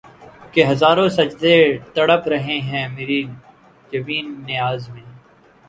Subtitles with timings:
[0.53, 1.57] کہ ہزاروں سجدے
[1.93, 3.21] تڑپ رہے ہیں مری
[3.91, 5.05] جبین نیاز میں